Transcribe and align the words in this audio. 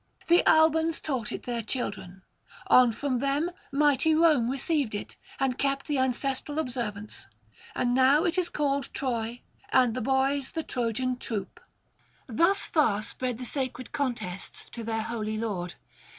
The 0.29 0.41
Albans 0.49 0.99
taught 0.99 1.31
it 1.31 1.43
their 1.43 1.61
children; 1.61 2.23
on 2.65 2.91
from 2.91 3.19
them 3.19 3.51
mighty 3.71 4.15
Rome 4.15 4.49
received 4.49 4.95
it 4.95 5.15
and 5.39 5.59
kept 5.59 5.85
the 5.85 5.99
ancestral 5.99 6.57
observance; 6.57 7.27
and 7.75 7.93
now 7.93 8.23
it 8.23 8.35
is 8.35 8.49
called 8.49 8.89
Troy, 8.95 9.43
and 9.69 9.93
the 9.93 10.01
boys 10.01 10.53
the 10.53 10.63
Trojan 10.63 11.17
troop. 11.17 11.59
Thus 12.25 12.65
far 12.65 13.03
sped 13.03 13.37
the 13.37 13.45
sacred 13.45 13.91
contests 13.91 14.65
to 14.71 14.83
their 14.83 15.03
holy 15.03 15.37
lord. 15.37 15.75